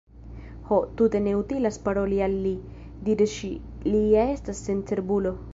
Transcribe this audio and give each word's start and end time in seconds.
"Ho, 0.69 0.79
tute 1.01 1.21
ne 1.25 1.33
utilas 1.41 1.77
paroli 1.83 2.19
al 2.29 2.39
li," 2.47 2.55
diris 3.09 3.37
ŝi, 3.37 3.53
"li 3.93 4.05
ja 4.17 4.29
estas 4.39 4.67
sencerbulo." 4.71 5.41